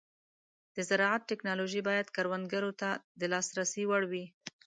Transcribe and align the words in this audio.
د 0.75 0.77
زراعت 0.89 1.21
ټيکنالوژي 1.29 1.81
باید 1.89 2.13
کروندګرو 2.15 2.71
ته 2.81 2.89
د 3.19 3.21
لاسرسي 3.33 3.83
وړ 3.87 4.01
وي. 4.11 4.25